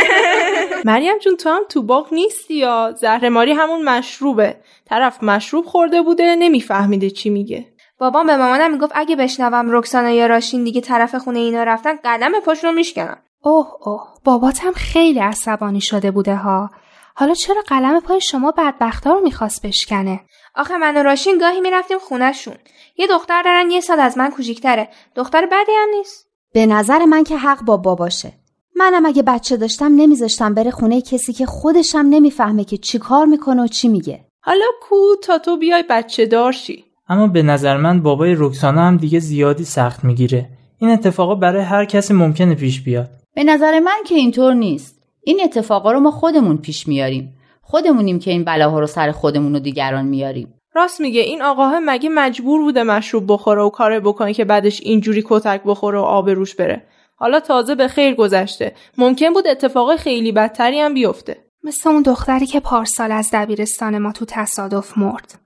مریم 0.86 1.18
جون 1.18 1.36
تو 1.36 1.50
هم 1.50 1.62
تو 1.70 1.82
باغ 1.82 2.14
نیستی 2.14 2.56
یا؟ 2.56 2.96
زهرماری 2.98 3.52
همون 3.52 3.84
مشروبه. 3.84 4.56
طرف 4.86 5.24
مشروب 5.24 5.66
خورده 5.66 6.02
بوده 6.02 6.36
نمیفهمیده 6.36 7.10
چی 7.10 7.30
میگه. 7.30 7.66
بابام 7.98 8.28
به 8.28 8.38
مامانم 8.38 8.72
می‌گفت 8.72 8.92
اگه 8.96 9.16
بشنوم 9.16 9.72
رکسانا 9.72 10.10
یا 10.10 10.28
راشین 10.28 10.64
دیگه 10.64 10.82
طرف 10.82 11.16
خونه 11.16 11.40
اینا 11.40 11.64
رفتن 11.64 11.96
قدم 12.04 12.40
پاشون 12.40 12.70
رو 12.70 12.76
میشکنم. 12.76 13.18
اوه 13.44 13.68
اوه. 13.86 14.08
باباتم 14.24 14.72
خیلی 14.72 15.20
عصبانی 15.20 15.82
شده 15.82 16.12
بوده 16.12 16.36
ها. 16.36 16.70
حالا 17.18 17.34
چرا 17.34 17.62
قلم 17.68 18.00
پای 18.00 18.22
شما 18.22 18.54
بدبختا 18.58 19.14
رو 19.14 19.22
می‌خواست 19.22 19.66
بشکنه؟ 19.66 20.20
آخه 20.56 20.78
من 20.78 20.98
و 20.98 21.04
راشین 21.04 21.38
گاهی 21.38 21.62
می‌رفتیم 21.62 21.98
خونهشون. 22.00 22.56
یه 22.98 23.08
دختر 23.08 23.42
دارن 23.44 23.72
یه 23.72 23.82
سال 23.82 24.00
از 24.00 24.18
من 24.18 24.30
کوچیکتره. 24.30 24.90
دختر 25.16 25.46
بدی 25.46 25.72
هم 25.78 25.98
نیست. 25.98 26.28
به 26.54 26.66
نظر 26.66 27.06
من 27.06 27.24
که 27.24 27.38
حق 27.38 27.62
با 27.62 27.78
باباشه. 27.78 28.34
منم 28.76 29.06
اگه 29.06 29.24
بچه 29.24 29.58
داشتم 29.58 29.96
نمیذاشتم 29.96 30.54
بره 30.54 30.72
خونه 30.72 31.02
کسی 31.02 31.34
که 31.34 31.46
خودشم 31.46 32.06
نمی‌فهمه 32.10 32.64
که 32.64 32.78
چی 32.78 33.00
کار 33.00 33.26
می‌کنه 33.26 33.64
و 33.64 33.68
چی 33.68 33.88
میگه. 33.88 34.26
حالا 34.42 34.66
کو 34.82 34.96
تا 35.24 35.38
تو 35.38 35.58
بیای 35.58 35.84
بچه 35.90 36.26
دارشی 36.26 36.86
اما 37.10 37.28
به 37.28 37.44
نظر 37.44 37.78
من 37.78 38.02
بابای 38.02 38.36
رکسانا 38.38 38.82
هم 38.82 38.98
دیگه 38.98 39.20
زیادی 39.20 39.64
سخت 39.64 40.04
می‌گیره. 40.04 40.50
این 40.78 40.90
اتفاقا 40.90 41.36
برای 41.36 41.64
هر 41.64 41.86
کسی 41.86 42.14
ممکنه 42.14 42.56
پیش 42.56 42.82
بیاد. 42.82 43.10
به 43.36 43.44
نظر 43.44 43.80
من 43.80 44.04
که 44.06 44.16
اینطور 44.16 44.54
نیست. 44.54 45.05
این 45.28 45.42
اتفاقا 45.44 45.92
رو 45.92 46.00
ما 46.00 46.12
خودمون 46.12 46.58
پیش 46.58 46.88
میاریم. 46.88 47.38
خودمونیم 47.62 48.20
که 48.20 48.32
این 48.32 48.44
بلاها 48.44 48.80
رو 48.80 48.88
سر 48.88 49.12
خودمون 49.12 49.56
و 49.56 49.60
دیگران 49.60 50.06
میاریم. 50.06 50.54
راست 50.76 51.02
میگه 51.02 51.22
این 51.22 51.42
آقاه 51.42 51.80
مگه 51.80 52.10
مجبور 52.10 52.62
بوده 52.62 52.84
مشروب 52.84 53.24
بخوره 53.28 53.62
و 53.62 53.70
کار 53.70 54.00
بکنه 54.00 54.34
که 54.34 54.46
بعدش 54.46 54.82
اینجوری 54.82 55.24
کتک 55.26 55.62
بخوره 55.66 56.00
و 56.00 56.02
آب 56.02 56.30
روش 56.30 56.56
بره. 56.56 56.84
حالا 57.16 57.40
تازه 57.40 57.76
به 57.76 57.88
خیر 57.88 58.16
گذشته. 58.16 58.76
ممکن 58.98 59.34
بود 59.34 59.48
اتفاق 59.48 59.96
خیلی 59.96 60.32
بدتری 60.32 60.80
هم 60.80 60.94
بیفته. 60.94 61.38
مثل 61.64 61.90
اون 61.90 62.02
دختری 62.02 62.46
که 62.46 62.60
پارسال 62.60 63.12
از 63.12 63.30
دبیرستان 63.34 63.98
ما 63.98 64.12
تو 64.12 64.26
تصادف 64.28 64.98
مرد. 64.98 65.40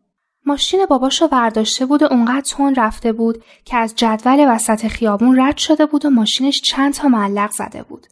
ماشین 0.46 0.86
باباشو 0.86 1.28
برداشته 1.28 1.86
بود 1.86 2.04
و 2.04 2.08
اونقدر 2.12 2.42
تون 2.42 2.76
رفته 2.76 3.12
بود 3.12 3.44
که 3.66 3.78
از 3.78 3.96
جدول 3.96 4.56
وسط 4.56 4.88
خیابون 4.88 5.40
رد 5.40 5.58
شده 5.58 5.86
بود 5.86 6.06
و 6.06 6.10
ماشینش 6.10 6.62
چند 6.62 6.94
تا 6.94 7.08
معلق 7.08 7.52
زده 7.52 7.84
بود. 7.84 8.08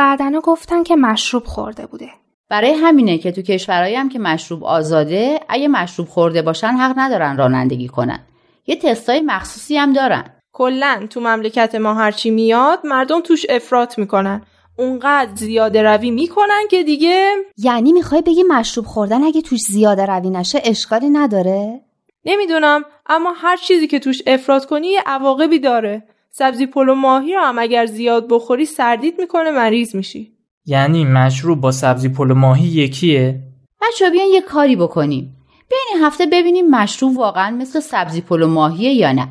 بعدنا 0.00 0.40
گفتن 0.40 0.82
که 0.82 0.96
مشروب 0.96 1.44
خورده 1.44 1.86
بوده. 1.86 2.08
برای 2.48 2.72
همینه 2.72 3.18
که 3.18 3.32
تو 3.32 3.42
کشورهایی 3.42 3.94
هم 3.94 4.08
که 4.08 4.18
مشروب 4.18 4.64
آزاده 4.64 5.40
اگه 5.48 5.68
مشروب 5.68 6.08
خورده 6.08 6.42
باشن 6.42 6.66
حق 6.66 6.98
ندارن 6.98 7.36
رانندگی 7.36 7.88
کنن. 7.88 8.20
یه 8.66 8.76
تستای 8.76 9.20
مخصوصی 9.20 9.76
هم 9.76 9.92
دارن. 9.92 10.24
کلا 10.52 11.06
تو 11.10 11.20
مملکت 11.20 11.74
ما 11.74 11.94
هرچی 11.94 12.30
میاد 12.30 12.78
مردم 12.84 13.20
توش 13.20 13.46
افراط 13.48 13.98
می‌کنن. 13.98 14.42
اونقدر 14.78 15.34
زیاده 15.34 15.82
روی 15.82 16.10
می‌کنن 16.10 16.62
که 16.70 16.82
دیگه 16.82 17.32
یعنی 17.58 17.92
می‌خوای 17.92 18.22
بگی 18.22 18.42
مشروب 18.42 18.86
خوردن 18.86 19.24
اگه 19.24 19.42
توش 19.42 19.60
زیاده 19.60 20.06
روی 20.06 20.30
نشه 20.30 20.60
اشکالی 20.64 21.10
نداره؟ 21.10 21.80
نمی‌دونم 22.24 22.84
اما 23.06 23.32
هر 23.32 23.56
چیزی 23.56 23.86
که 23.86 23.98
توش 23.98 24.22
افراط 24.26 24.64
کنی 24.64 24.86
یه 24.86 25.02
عواقبی 25.06 25.58
داره. 25.58 26.02
سبزی 26.32 26.66
پلو 26.66 26.94
ماهی 26.94 27.34
رو 27.34 27.40
هم 27.40 27.58
اگر 27.58 27.86
زیاد 27.86 28.26
بخوری 28.30 28.64
سردیت 28.64 29.14
می‌کنه 29.18 29.50
مریض 29.50 29.94
میشی. 29.96 30.32
یعنی 30.66 31.04
مشروب 31.04 31.60
با 31.60 31.70
سبزی 31.70 32.08
پلو 32.08 32.34
ماهی 32.34 32.68
یکیه؟ 32.68 33.42
بچه 33.82 34.10
ها 34.10 34.13
بیاین 34.13 34.26
یه 34.26 34.40
کاری 34.40 34.76
بکنیم. 34.76 35.36
بیاین 35.70 35.86
این 35.92 36.04
هفته 36.04 36.26
ببینیم 36.26 36.70
مشروب 36.70 37.16
واقعا 37.16 37.56
مثل 37.56 37.80
سبزی 37.80 38.20
پلو 38.20 38.46
ماهیه 38.46 38.92
یا 38.92 39.12
نه. 39.12 39.28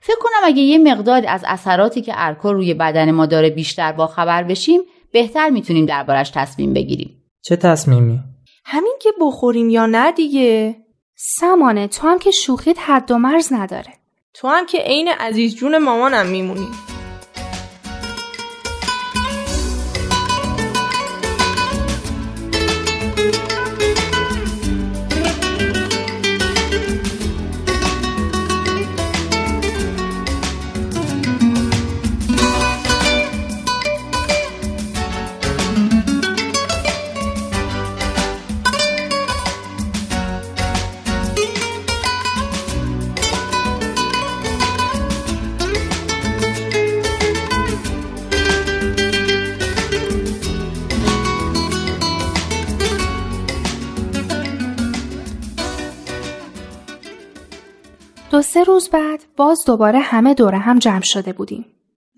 فکر 0.00 0.16
کنم 0.20 0.40
اگه 0.44 0.62
یه 0.62 0.78
مقدار 0.78 1.24
از 1.28 1.44
اثراتی 1.46 2.02
که 2.02 2.12
الکل 2.16 2.54
روی 2.54 2.74
بدن 2.74 3.10
ما 3.10 3.26
داره 3.26 3.50
بیشتر 3.50 3.92
با 3.92 4.06
خبر 4.06 4.42
بشیم 4.42 4.80
بهتر 5.12 5.50
می‌تونیم 5.50 5.86
دربارش 5.86 6.30
تصمیم 6.34 6.72
بگیریم. 6.72 7.22
چه 7.42 7.56
تصمیمی؟ 7.56 8.20
همین 8.64 8.94
که 9.00 9.10
بخوریم 9.20 9.70
یا 9.70 9.86
نه 9.86 10.12
دیگه؟ 10.12 10.76
سمانه 11.14 11.88
تو 11.88 12.08
هم 12.08 12.18
که 12.18 12.30
شوخیت 12.30 12.76
حد 12.80 13.10
و 13.10 13.18
مرز 13.18 13.52
نداره. 13.52 13.97
تو 14.34 14.48
هم 14.48 14.66
که 14.66 14.78
عین 14.78 15.08
عزیز 15.08 15.56
جون 15.56 15.78
مامانم 15.78 16.26
میمونی. 16.26 16.68
دو 58.30 58.42
سه 58.42 58.64
روز 58.64 58.88
بعد 58.88 59.24
باز 59.36 59.58
دوباره 59.66 59.98
همه 59.98 60.34
دوره 60.34 60.58
هم 60.58 60.78
جمع 60.78 61.02
شده 61.02 61.32
بودیم. 61.32 61.66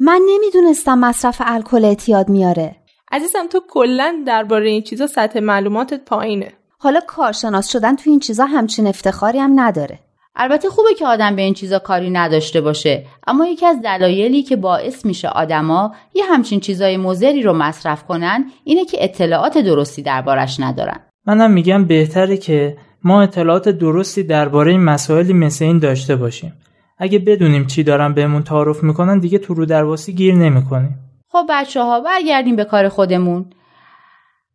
من 0.01 0.21
نمی‌دونستم 0.29 0.99
مصرف 0.99 1.43
الکل 1.45 1.85
اعتیاد 1.85 2.29
میاره. 2.29 2.77
عزیزم 3.13 3.47
تو 3.47 3.61
کلا 3.69 4.23
درباره 4.27 4.71
این 4.71 4.83
چیزا 4.83 5.07
سطح 5.07 5.41
معلوماتت 5.41 6.05
پایینه. 6.05 6.53
حالا 6.79 7.01
کارشناس 7.07 7.69
شدن 7.69 7.97
تو 7.97 8.11
این 8.11 8.21
چیزا 8.21 8.45
همچین 8.45 8.87
افتخاری 8.87 9.39
هم 9.39 9.61
نداره. 9.61 9.99
البته 10.37 10.69
خوبه 10.69 10.95
که 10.95 11.07
آدم 11.07 11.37
به 11.37 11.43
این 11.43 11.55
چیزا 11.55 11.79
کاری 11.79 12.11
نداشته 12.11 12.61
باشه 12.61 13.07
اما 13.27 13.47
یکی 13.47 13.67
از 13.67 13.83
دلایلی 13.83 14.43
که 14.43 14.57
باعث 14.57 15.07
میشه 15.07 15.29
آدما 15.29 15.95
یه 16.15 16.25
همچین 16.25 16.61
چیزای 16.61 16.97
مزری 16.97 17.43
رو 17.43 17.53
مصرف 17.53 18.05
کنن 18.05 18.51
اینه 18.65 18.85
که 18.85 19.05
اطلاعات 19.05 19.59
درستی 19.59 20.03
دربارش 20.03 20.61
ندارن 20.61 21.01
منم 21.27 21.51
میگم 21.51 21.85
بهتره 21.85 22.37
که 22.37 22.77
ما 23.05 23.23
اطلاعات 23.23 23.69
درستی 23.69 24.23
درباره 24.23 24.79
مسائلی 24.79 25.33
مثل 25.33 25.65
این 25.65 25.79
داشته 25.79 26.17
باشیم. 26.17 26.53
اگه 26.99 27.19
بدونیم 27.19 27.67
چی 27.67 27.83
دارن 27.83 28.15
بهمون 28.15 28.43
تعارف 28.43 28.83
می‌کنن 28.83 29.19
دیگه 29.19 29.39
تو 29.39 29.55
رو 29.55 29.67
درواسی 29.67 30.15
گیر 30.15 30.35
نمی‌کنیم. 30.35 30.99
خب 31.29 31.47
بچه 31.49 31.83
ها 31.83 32.01
برگردیم 32.01 32.57
به 32.57 32.65
کار 32.65 32.89
خودمون. 32.89 33.51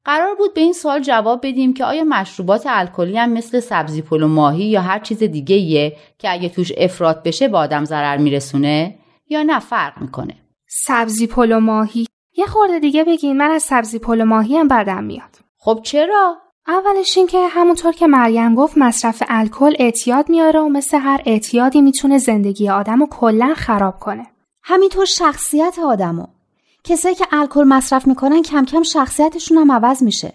قرار 0.06 0.36
بود 0.36 0.54
به 0.54 0.62
این 0.62 0.74
سوال 0.74 1.02
جواب 1.02 1.40
بدیم 1.44 1.74
که 1.74 1.86
آیا 1.86 2.04
مشروبات 2.04 2.64
الکلی 2.66 3.18
هم 3.18 3.34
مثل 3.34 3.60
سبزی 3.60 4.02
پلو 4.02 4.26
و 4.26 4.30
ماهی 4.30 4.66
یا 4.66 4.82
هر 4.82 5.00
چیز 5.00 5.24
دیگه 5.24 5.56
یه 5.56 5.98
که 6.18 6.32
اگه 6.32 6.50
توش 6.50 6.72
افراد 6.78 7.24
بشه 7.24 7.48
به 7.48 7.58
آدم 7.58 7.86
ضرر 7.86 8.18
میرسونه؟ 8.18 8.96
یا 9.30 9.44
نه 9.44 9.60
فرق 9.60 10.02
می‌کنه؟ 10.02 10.34
سبزی 10.68 11.28
پلو 11.28 11.60
ماهی. 11.60 12.06
یه 12.38 12.46
خورده 12.46 12.80
دیگه 12.80 13.04
بگین 13.04 13.38
من 13.38 13.52
از 13.52 13.64
سبزی 13.64 14.00
پلو 14.00 14.26
ماهی 14.26 14.58
هم 14.58 14.68
بدم 14.68 15.04
میاد. 15.04 15.40
خب 15.58 15.80
چرا؟ 15.84 16.38
اولش 16.68 17.18
این 17.18 17.28
که 17.28 17.48
همونطور 17.48 17.94
که 17.94 18.08
مریم 18.08 18.56
گفت 18.56 18.78
مصرف 18.78 19.24
الکل 19.28 19.74
اعتیاد 19.80 20.30
میاره 20.30 20.60
و 20.60 20.70
مثل 20.70 20.98
هر 20.98 21.22
اعتیادی 21.26 21.82
می‌تونه 21.82 22.18
زندگی 22.18 22.70
آدم 22.70 23.00
رو 23.00 23.08
کلا 23.08 23.54
خراب 23.58 24.00
کنه. 24.00 24.28
همینطور 24.64 25.06
شخصیت 25.06 25.80
آدمو. 25.80 26.28
کسایی 26.84 27.16
که 27.16 27.26
الکل 27.32 27.64
مصرف 27.64 28.08
می‌کنن 28.08 28.42
کم 28.42 28.66
کم 28.66 28.84
شخصیتشون 28.84 29.58
هم 29.58 29.72
عوض 29.72 30.04
میشه. 30.04 30.34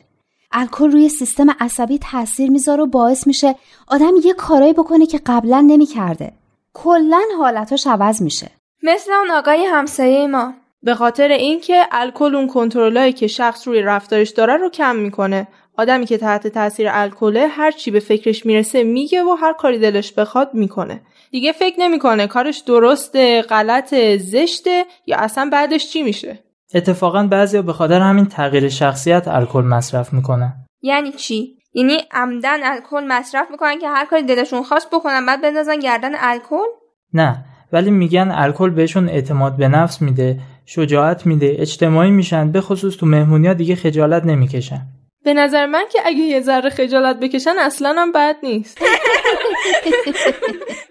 الکل 0.53 0.91
روی 0.91 1.09
سیستم 1.09 1.51
عصبی 1.61 1.99
تاثیر 1.99 2.51
می‌ذاره 2.51 2.83
و 2.83 2.87
باعث 2.87 3.27
میشه 3.27 3.55
آدم 3.89 4.13
یه 4.25 4.33
کارایی 4.33 4.73
بکنه 4.73 5.07
که 5.07 5.21
قبلا 5.27 5.61
نمی‌کرده. 5.61 6.33
کلا 6.75 7.21
حالتاش 7.39 7.87
عوض 7.87 8.23
میشه. 8.23 8.51
مثل 8.83 9.13
اون 9.13 9.31
آقای 9.31 9.65
همسایه 9.65 10.27
ما. 10.27 10.53
به 10.83 10.95
خاطر 10.95 11.29
اینکه 11.29 11.87
الکل 11.93 12.35
اون 12.35 12.47
کنترلایی 12.47 13.13
که 13.13 13.27
شخص 13.27 13.69
روی 13.69 13.83
رفتارش 13.83 14.31
داره 14.31 14.57
رو 14.57 14.69
کم 14.71 14.97
می‌کنه. 14.97 15.49
آدمی 15.81 16.07
که 16.07 16.19
تحت 16.19 16.47
تاثیر 16.47 16.87
الکله 16.91 17.47
هر 17.49 17.71
چی 17.71 17.91
به 17.91 18.01
فکرش 18.01 18.47
می‌رسه 18.47 18.85
میگه 18.85 19.23
و 19.23 19.37
هر 19.41 19.53
کاری 19.53 19.79
دلش 19.79 20.13
بخواد 20.13 20.51
می‌کنه. 20.55 21.01
دیگه 21.31 21.53
فکر 21.53 21.81
نمی‌کنه 21.81 22.27
کارش 22.27 22.59
درسته 22.59 23.43
غلط 23.43 23.95
زشته 24.19 24.85
یا 25.07 25.17
اصلا 25.17 25.49
بعدش 25.53 25.93
چی 25.93 26.03
میشه؟ 26.03 26.39
اتفاقا 26.75 27.23
بعضیا 27.23 27.63
به 27.63 27.73
خاطر 27.73 28.01
همین 28.01 28.27
تغییر 28.27 28.69
شخصیت 28.69 29.29
الکل 29.29 29.61
مصرف 29.61 30.13
می‌کنن 30.13 30.53
یعنی 30.83 31.13
چی؟ 31.13 31.57
یعنی 31.75 31.99
عمدن 32.13 32.59
الکل 32.63 33.05
مصرف 33.09 33.47
می‌کنن 33.51 33.79
که 33.79 33.89
هر 33.89 34.07
کاری 34.07 34.23
دلشون 34.23 34.63
خواست 34.63 34.89
بکنن 34.93 35.27
بعد 35.27 35.43
بندازن 35.43 35.79
گردن 35.79 36.13
الکل؟ 36.19 36.69
نه 37.15 37.45
ولی 37.73 37.91
میگن 37.91 38.31
الکل 38.35 38.71
بهشون 38.71 39.09
اعتماد 39.09 39.57
به 39.57 39.69
نفس 39.69 40.03
میده 40.03 40.39
شجاعت 40.67 41.27
میده 41.27 41.57
اجتماعی 41.59 42.11
میشن 42.11 42.53
به 42.53 42.61
خصوص 42.61 42.97
تو 42.97 43.07
مهمونیا 43.07 43.55
دیگه 43.55 43.75
خجالت 43.75 44.25
نمی‌کشن. 44.25 44.81
به 45.25 45.35
نظر 45.35 45.67
من 45.67 45.85
که 45.93 45.99
اگه 46.05 46.19
یه 46.19 46.41
ذره 46.41 46.71
خجالت 46.71 47.21
بکشن 47.21 47.59
اصلا 47.59 47.95
هم 47.99 48.13
بد 48.13 48.37
نیست. 48.43 48.79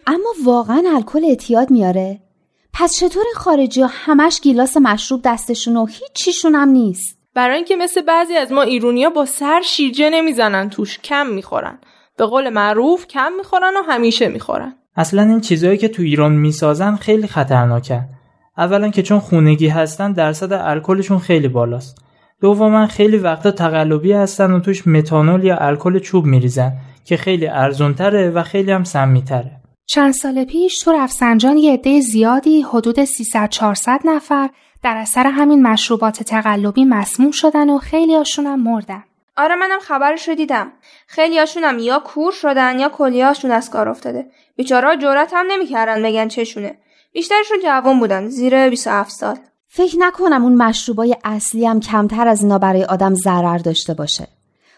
اما 0.08 0.34
واقعا 0.46 0.84
الکل 0.96 1.26
اعتیاد 1.26 1.72
میاره. 1.72 2.20
پس 2.74 2.96
چطور 2.96 3.24
خارجی 3.36 3.82
ها 3.82 3.90
همش 3.92 4.42
گیلاس 4.42 4.78
مشروب 4.78 5.22
دستشون 5.24 5.78
و 5.78 5.86
هیچیشون 5.86 6.56
هم 6.56 6.70
نیست؟ 6.70 7.20
برای 7.34 7.56
اینکه 7.56 7.76
مثل 7.76 8.02
بعضی 8.02 8.36
از 8.36 8.52
ما 8.52 8.62
ایرونیا 8.62 9.10
با 9.10 9.26
سر 9.26 9.62
شیرجه 9.62 10.10
نمی‌زنن 10.10 10.70
توش 10.70 11.00
کم 11.00 11.28
می‌خورن. 11.28 11.80
به 12.18 12.26
قول 12.26 12.50
معروف 12.50 13.08
کم 13.08 13.32
می‌خورن 13.38 13.78
و 13.78 13.82
همیشه 13.82 14.28
می‌خورن. 14.28 14.76
اصلا 14.96 15.22
این 15.22 15.42
چیزهایی 15.42 15.78
که 15.78 15.88
تو 15.88 16.02
ایران 16.02 16.32
می‌سازن 16.32 16.96
خیلی 16.96 17.28
خطرناکن. 17.28 18.06
اولا 18.58 18.90
که 18.90 19.04
چون 19.04 19.20
خونگی 19.20 19.68
هستن 19.68 20.12
درصد 20.12 20.54
الکلشون 20.54 21.20
خیلی 21.20 21.48
بالاست. 21.48 22.09
دوما 22.42 22.88
خیلی 22.88 23.18
وقتا 23.18 23.52
تقلبی 23.52 24.14
هستن 24.14 24.52
و 24.52 24.60
توش 24.60 24.88
متانول 24.88 25.44
یا 25.44 25.58
الکل 25.58 26.00
چوب 26.00 26.26
میریزن 26.26 26.72
که 27.06 27.18
خیلی 27.18 27.48
ارزونتره 27.48 28.30
و 28.30 28.44
خیلی 28.44 28.72
هم 28.72 28.84
سمیتره 28.84 29.52
چند 29.86 30.14
سال 30.14 30.44
پیش 30.44 30.80
تو 30.80 30.92
رفسنجان 30.92 31.58
یه 31.58 31.74
عده 31.74 32.02
زیادی 32.02 32.62
حدود 32.62 33.04
300 33.04 33.50
400 33.50 34.00
نفر 34.06 34.50
در 34.84 34.98
اثر 34.98 35.28
همین 35.28 35.68
مشروبات 35.68 36.24
تقلبی 36.24 36.86
مسموم 36.86 37.32
شدن 37.32 37.70
و 37.70 37.78
خیلی 37.78 38.16
هاشون 38.16 38.56
مردن. 38.56 39.04
آره 39.38 39.56
منم 39.56 39.80
خبرش 39.80 40.30
رو 40.30 40.36
دیدم. 40.36 40.72
خیلی 41.08 41.40
هاشون 41.40 41.80
یا 41.80 42.00
کور 42.00 42.32
شدن 42.32 42.80
یا 42.80 42.90
کلیهاشون 42.90 43.52
از 43.52 43.70
کار 43.70 43.90
افتاده. 43.90 44.26
بیچارا 44.56 44.96
جرأت 44.96 45.34
هم 45.34 45.46
نمی‌کردن 45.52 46.04
بگن 46.04 46.28
چشونه. 46.28 46.78
بیشترشون 47.12 47.58
جوان 47.64 48.00
بودن 48.00 48.28
زیر 48.28 48.70
27 48.70 49.12
سال. 49.12 49.38
فکر 49.72 49.96
نکنم 50.00 50.44
اون 50.44 50.56
مشروبای 50.56 51.16
اصلی 51.24 51.66
هم 51.66 51.80
کمتر 51.80 52.28
از 52.28 52.42
اینا 52.42 52.58
برای 52.58 52.84
آدم 52.84 53.14
ضرر 53.14 53.58
داشته 53.58 53.94
باشه. 53.94 54.28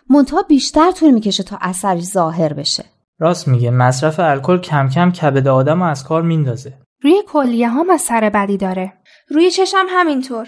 منتها 0.09 0.41
بیشتر 0.41 0.91
طول 0.91 1.11
می‌کشه 1.11 1.43
تا 1.43 1.57
اثرش 1.61 2.03
ظاهر 2.03 2.53
بشه. 2.53 2.85
راست 3.19 3.47
میگه 3.47 3.71
مصرف 3.71 4.19
الکل 4.19 4.57
کم 4.57 4.89
کم 4.89 5.11
کبد 5.11 5.47
آدم 5.47 5.81
از 5.81 6.03
کار 6.03 6.21
میندازه. 6.21 6.73
روی 7.01 7.23
کلیه 7.27 7.69
هم 7.69 7.89
اثر 7.89 8.29
بدی 8.29 8.57
داره. 8.57 8.93
روی 9.29 9.51
چشم 9.51 9.85
همینطور. 9.89 10.47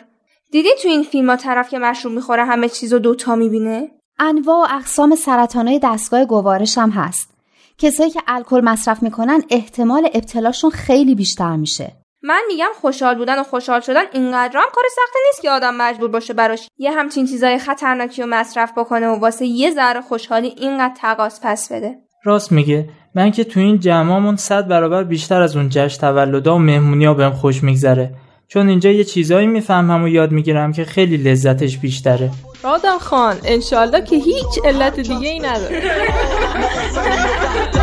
دیدی 0.51 0.69
تو 0.81 0.87
این 0.87 1.03
فیلم 1.03 1.29
ها 1.29 1.35
طرف 1.35 1.69
که 1.69 1.79
مشروب 1.79 2.13
می‌خوره 2.13 2.45
همه 2.45 2.69
چیزو 2.69 2.99
دوتا 2.99 3.35
می‌بینه؟ 3.35 3.91
انواع 4.19 4.57
و 4.57 4.75
اقسام 4.75 5.15
سرطانای 5.15 5.79
دستگاه 5.83 6.25
گوارش 6.25 6.77
هم 6.77 6.89
هست. 6.89 7.29
کسایی 7.77 8.09
که 8.09 8.21
الکل 8.27 8.61
مصرف 8.63 9.03
می‌کنن 9.03 9.41
احتمال 9.49 10.09
ابتلاشون 10.13 10.71
خیلی 10.71 11.15
بیشتر 11.15 11.55
میشه. 11.55 12.02
من 12.25 12.41
میگم 12.47 12.69
خوشحال 12.81 13.15
بودن 13.15 13.39
و 13.39 13.43
خوشحال 13.43 13.81
شدن 13.81 14.01
اینقدر 14.13 14.59
هم 14.59 14.67
کار 14.73 14.83
سختی 14.95 15.19
نیست 15.27 15.41
که 15.41 15.49
آدم 15.49 15.75
مجبور 15.75 16.09
باشه 16.09 16.33
براش 16.33 16.67
یه 16.77 16.91
همچین 16.91 17.25
چیزای 17.25 17.59
خطرناکی 17.59 18.23
و 18.23 18.25
مصرف 18.25 18.71
بکنه 18.77 19.07
و 19.07 19.19
واسه 19.19 19.45
یه 19.45 19.71
ذره 19.71 20.01
خوشحالی 20.01 20.55
اینقدر 20.57 20.93
تقاس 20.97 21.39
پس 21.43 21.71
بده. 21.71 21.95
راست 22.23 22.51
میگه. 22.51 22.89
من 23.15 23.31
که 23.31 23.43
تو 23.43 23.59
این 23.59 23.79
جمعمون 23.79 24.35
صد 24.35 24.67
برابر 24.67 25.03
بیشتر 25.03 25.41
از 25.41 25.55
اون 25.55 25.69
جشن 25.69 26.01
تولدا 26.01 26.55
و 26.55 26.59
مهمونیا 26.59 27.13
بهم 27.13 27.33
خوش 27.33 27.63
میگذره. 27.63 28.15
چون 28.47 28.69
اینجا 28.69 28.89
یه 28.89 29.03
چیزایی 29.03 29.47
می‌فهمم 29.47 30.03
و 30.03 30.07
یاد 30.07 30.31
می‌گیرم 30.31 30.71
که 30.71 30.85
خیلی 30.85 31.17
لذتش 31.17 31.77
بیشتره. 31.77 32.31
رادم 32.63 32.97
خان 32.97 33.35
انشالله 33.45 34.01
که 34.01 34.15
هیچ 34.15 34.59
علت 34.65 34.99
دیگه 34.99 35.29
ای 35.29 35.39
نداره. 35.39 35.81